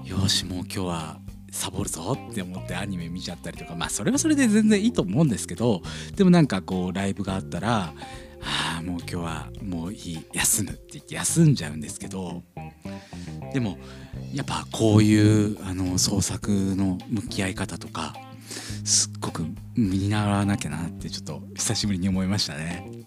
[0.05, 5.83] よしもう今日はサボるぞって思ってアニメ見ちゃったりとかまあそれはそれで全然いいと思うんですけど
[6.17, 7.95] でもなんかこうライブがあったら
[8.43, 12.43] ああもう今日はもういい休むって言って休んじゃうんですけど
[13.53, 13.79] でも
[14.33, 18.15] やっぱこういうあの創作の向き合い方とか
[18.85, 19.45] すっごく
[19.77, 23.07] 見習わなきゃなってちょっと久しぶりに思いましたね。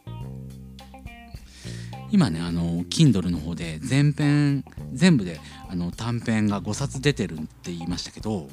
[2.11, 5.39] 今ねあの Kindle の方で全編全部で
[5.69, 8.49] あの短編が5冊出てるって言いましたけど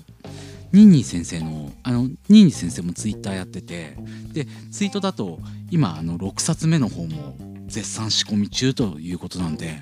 [0.72, 3.96] ニンニー先生のあのニンニー先生もツイッターやってて
[4.32, 7.36] でツイートだと今あの6冊目の方も
[7.66, 9.80] 絶賛仕込み中ということなんで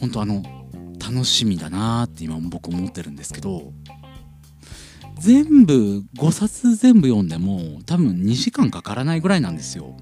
[0.00, 0.42] 本当あの
[0.98, 3.72] 楽しみだなって今僕思ってるんですけど
[5.24, 9.96] 全部5冊全部読んでも多分2時間かからないぐらいなんですよ。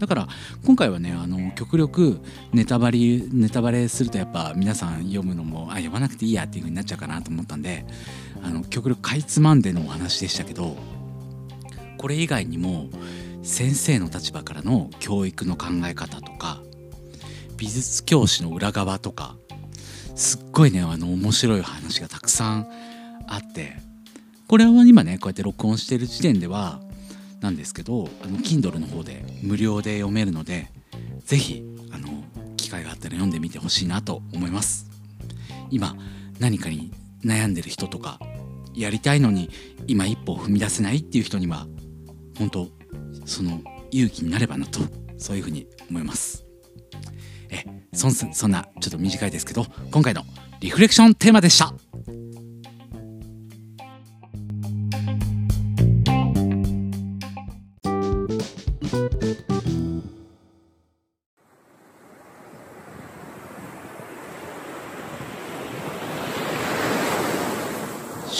[0.00, 0.28] だから
[0.66, 2.20] 今回はねあの極力
[2.52, 7.84] ネタバレネタバレするとやっぱ皆さん読むのもあ読まなくていいやっていう風になっちゃうかなと思ったんで
[8.42, 10.76] あの極力かいつまんでのお話でしたけど
[11.96, 12.88] これ以外にも
[13.44, 16.60] 先生の立場からの教育の考え方とか
[17.56, 19.36] 美術教師の裏側とか
[20.16, 22.68] すっごいねあの面白い話がたくさん
[23.28, 23.87] あって
[24.48, 26.80] これは今ねこうやって録音してる時点では
[27.40, 30.70] なんですけどあの Kindle の方で無料で読めるので
[31.24, 32.08] 是非あの
[32.56, 34.88] 機会があったら読んでみてほしいなと思います。
[35.70, 35.94] 今
[36.40, 36.90] 何かに
[37.22, 38.18] 悩んでる人とか
[38.74, 39.50] やりたいのに
[39.86, 41.66] 今一歩踏み出せないっていう人には
[42.38, 42.68] 本当
[43.26, 44.80] その勇気になればなと
[45.18, 46.46] そういうふうに思います。
[47.50, 50.22] えそんそんなちょっと短いですけど今回の
[50.60, 51.74] リフレクションテーマでした。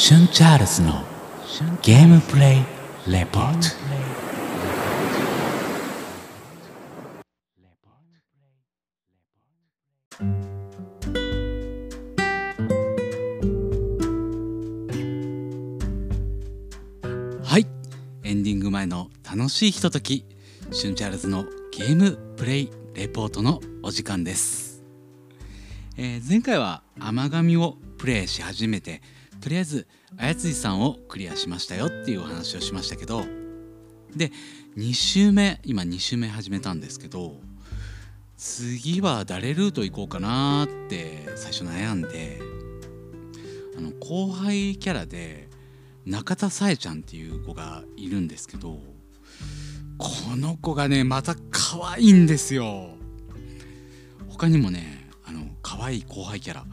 [0.09, 1.05] シュンチャールズの
[1.83, 2.65] ゲームプレ
[3.07, 3.67] イレポート。
[17.45, 17.67] はい。
[18.25, 20.25] エンディング前の楽しいひととき。
[20.71, 24.83] シュンチャールズのゲームプレイレポートのお時間です、
[25.99, 29.03] えー前回は甘神をプレイし始めて
[29.41, 29.87] とりあえず
[30.17, 33.25] あやついさんをクリアしましたよっていうお話をしましたけど
[34.17, 34.33] で
[34.77, 37.35] 2周目今2周目始めたんですけど
[38.37, 42.41] 次は誰ルート行こうかなって最初悩んで
[43.77, 45.49] あの後輩キャラで
[46.07, 48.79] 中田さえちゃんっていう子がいるんですけど
[49.99, 52.91] この子がねまた可愛いんですよ。
[54.29, 56.65] 他にもねあの可愛い後輩キャラ。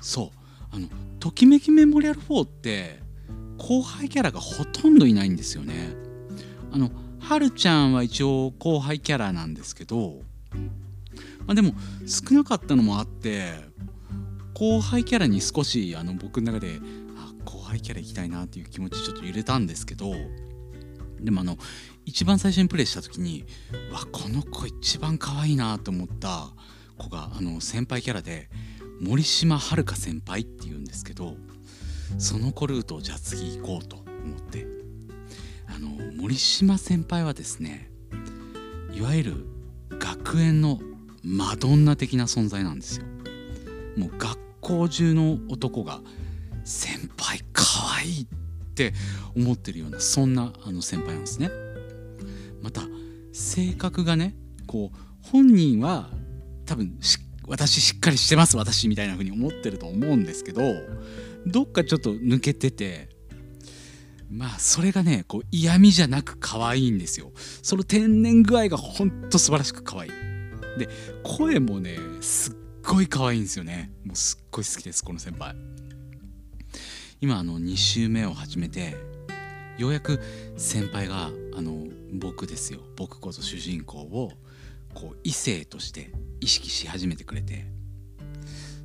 [0.00, 0.35] そう。
[0.76, 3.00] あのときめきメモリアル4って
[3.58, 5.94] 後輩キャラがほとんどいないんですよね。
[6.70, 10.20] あのはるちゃんは一応後輩キャラなんですけど
[11.46, 11.72] まあでも
[12.06, 13.54] 少なかったのもあって
[14.54, 16.78] 後輩キャラに少しあの僕の中で
[17.16, 20.12] あ後輩キャラ行きたいなっていう気持ちちょっと揺れたんですけど
[21.20, 21.56] でもあの
[22.04, 23.44] 一番最初にプレイした時に
[23.90, 26.50] わこの子一番可愛いなと思った
[26.98, 28.48] 子があの先輩キャラで
[29.00, 31.36] 森島遥先輩っていうんですけど
[32.18, 34.76] その子ルートをじゃあ次行こうと思って。
[35.68, 37.90] あの森島先輩はですね
[38.92, 39.46] いわゆる
[39.98, 40.78] 学園の
[41.22, 43.06] マドンナ的な存在なんですよ。
[43.96, 46.00] もう学校中の男が
[46.64, 47.62] 先輩か
[47.94, 48.26] わいいっ
[48.74, 48.94] て
[49.36, 51.50] 思ってるようなそんなあの先輩なんですね。
[52.62, 52.82] また
[53.32, 54.34] 性格がね
[54.66, 54.98] こう
[55.30, 56.08] 本人は
[56.64, 60.62] 多分し私しっかりしてます私みたいな風に思ってると思うんですけど
[61.46, 63.08] どっかちょっと抜けてて
[64.30, 67.30] まあそれがねこう嫌味じゃなく可愛いんですよ。
[67.62, 70.10] その天然具合がほんと素晴らしく可愛い。
[70.78, 70.88] で
[71.22, 73.92] 声もねすっごい可愛いんですよね。
[74.04, 75.54] もうすっごい好きですこの先輩。
[77.20, 78.96] 今あの2週目を始めて
[79.78, 80.20] ようやく
[80.56, 82.80] 先輩があの僕ですよ。
[82.96, 84.32] 僕こそ主人公を
[84.96, 87.66] こう異性として意識し始めてくれて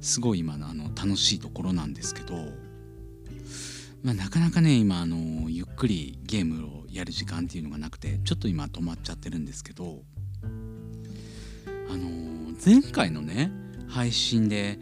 [0.02, 2.36] すごい今のあの楽しいところなんですけど、
[4.04, 10.00] まあ、なかなかね今あのゆっくりゲームをやる時間っていうのがなくてちょっと今止まっちゃってるんですけど
[10.44, 10.48] あ
[11.96, 12.10] の
[12.64, 13.50] 前回のね
[13.88, 14.80] 配信で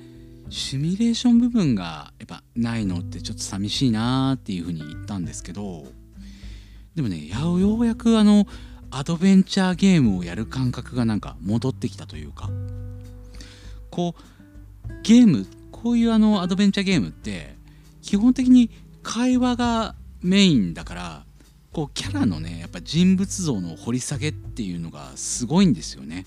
[0.49, 5.85] シミュレーション部分がやっぱないのってちょっと寂しいなーっていうふうに言ったんですけど
[6.95, 8.47] でもねようやくあの
[8.91, 12.49] アドベンチャーゲームをやる感覚がなんか戻ってきたというか
[13.89, 17.55] こうゲームこういうあのアドベンチャーゲームって
[18.01, 18.69] 基本的に
[19.03, 21.23] 会話がメインだから
[21.71, 26.25] こうキャラのねやっぱ人物像の掘り下げっていうのがすごいんですよね。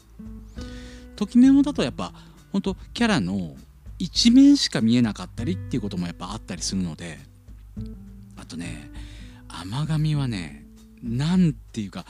[1.16, 2.12] ときメモだとやっぱ
[2.52, 3.56] 本当キャラの
[3.98, 7.18] 一面しか見えなかったりっていうこともやっぱあったりするので
[8.36, 8.90] あとね
[9.48, 10.64] 甘神はね
[11.02, 12.04] なんていうか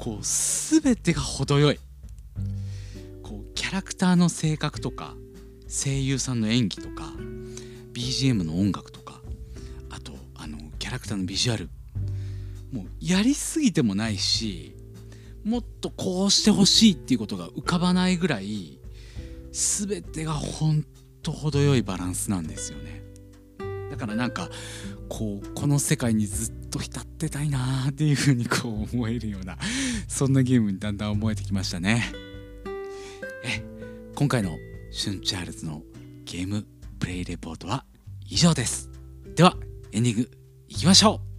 [0.00, 1.78] こう全てが程よい。
[3.22, 5.14] こうキャラクターの性格とか
[5.68, 7.12] 声優さんの演技とか
[7.92, 9.20] BGM の音楽とか
[9.90, 11.68] あとあのキャラクターのビジュアル。
[12.72, 14.76] もうやりすぎてもないし
[15.44, 18.78] もっとこうしてほしいっていうことが浮かばないぐらい
[19.50, 20.84] 全てがほん
[21.22, 23.02] と程よいバランスなんですよね。
[23.90, 24.48] だからなんか
[25.10, 29.58] こうこの世界にずっと浸ってたいなーっていう風にこう思えるような
[30.08, 32.04] そんなゲームにだんだん思えてきましたね。
[33.44, 33.62] え
[34.14, 34.56] 今回の
[34.92, 35.82] シュンチャールズの
[36.24, 36.64] ゲーム
[37.00, 37.84] プレイレポートは
[38.28, 38.88] 以上です。
[39.34, 39.56] では
[39.92, 40.30] エンディング
[40.68, 41.29] いきましょう。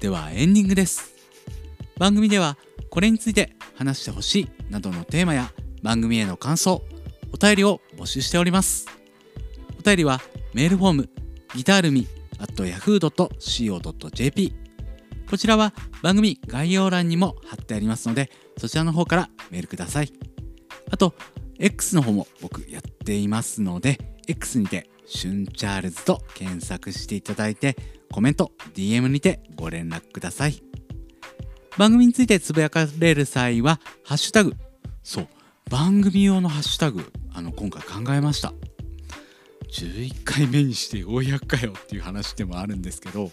[0.00, 1.12] ではエンディングです。
[1.98, 2.56] 番組では
[2.88, 5.50] これについて話してほしいなどのテーマや
[5.82, 6.84] 番組への感想
[7.32, 8.86] お便りを募集しております。
[9.76, 10.20] お便りは
[10.54, 11.10] メールフォーム
[11.56, 12.06] ギタールミ
[12.38, 14.54] at yahoo.co.jp
[15.28, 20.12] こちらは番組概要欄にも貼ってありますのでそちらの方からメールください。
[20.92, 21.14] あと
[21.58, 30.62] X の方も僕やっていますので X にてシュンチャールズと検索していただいてコメント DM にてご連絡ください。
[31.76, 34.54] 番組についてつぶやかれる際はハッシュタグ
[35.04, 35.28] そう
[35.70, 38.52] 番組用のハッシュタグあの今回考えました。
[39.70, 43.30] 11回目にしてようやくかよっていう話でもあるんですけど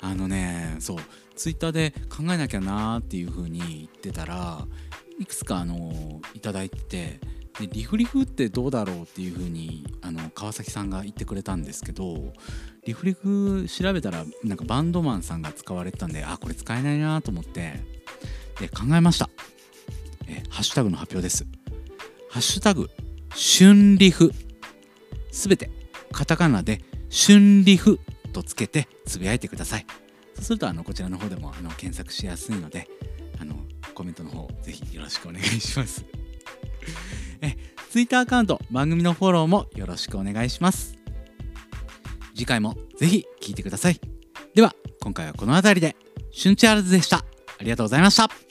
[0.00, 0.98] あのねそう
[1.36, 4.66] ツイッターで考えなきゃなーっていう風に言ってたら
[5.18, 7.20] いくつかあのいただいてて
[7.60, 12.32] でリフリフってどうだろうっていう風にあの川崎さんが言ってくれたんですけど
[12.86, 17.74] リフリフ調べたらなんかバンドマンさんが使われてたんであこれ使えないなと思って
[18.60, 19.28] で考えました。
[20.28, 21.46] えハッシュタグの発表です。
[22.30, 22.88] ハッシュタグ
[23.30, 24.32] 春リフ。
[25.30, 25.70] すべて
[26.12, 26.80] カタカナで
[27.10, 28.00] 春リフ
[28.32, 29.86] とつけてつぶやいてください。
[30.36, 32.88] そうするとあのこちらの方でもあの検索しやすいので
[33.40, 33.56] あの
[33.94, 36.04] コメントの方ぜひよろしくお願いします。
[37.40, 37.56] え
[37.90, 40.95] Twitter アカウント番組のフォローもよろしくお願いします。
[42.36, 44.00] 次回もぜひ聴いてください。
[44.54, 45.96] では今回はこの辺りで。
[46.32, 47.18] シュンチャールズでした。
[47.18, 47.24] あ
[47.62, 48.45] りがとうございました。